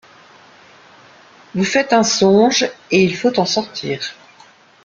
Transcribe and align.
Vous 1.53 1.63
faites 1.63 1.93
un 1.93 2.01
songe, 2.01 2.63
et 2.89 3.03
il 3.03 3.15
faut 3.15 3.39
en 3.39 3.45
sortir. 3.45 4.15